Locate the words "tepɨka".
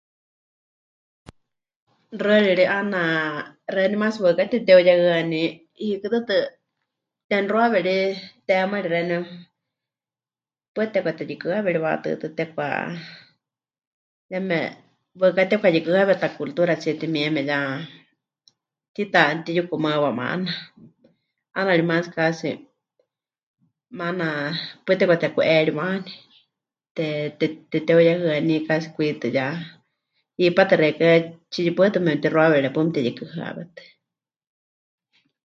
12.37-12.67